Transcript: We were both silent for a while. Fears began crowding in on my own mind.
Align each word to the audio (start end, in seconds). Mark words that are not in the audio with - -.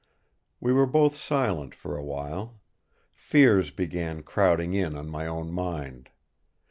We 0.59 0.73
were 0.73 0.87
both 0.87 1.13
silent 1.15 1.75
for 1.75 1.95
a 1.95 2.03
while. 2.03 2.59
Fears 3.13 3.69
began 3.69 4.23
crowding 4.23 4.73
in 4.73 4.95
on 4.97 5.07
my 5.11 5.27
own 5.27 5.51
mind. 5.51 6.09